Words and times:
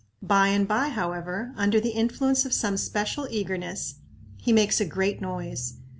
By 0.23 0.47
and 0.47 0.67
by, 0.67 0.89
however, 0.89 1.53
under 1.55 1.79
the 1.79 1.91
influence 1.91 2.43
of 2.43 2.53
some 2.53 2.75
special 2.75 3.27
eagerness, 3.29 3.99
he 4.37 4.51
makes 4.51 4.81
a 4.81 4.85
great 4.85 5.21
noise. 5.21 5.75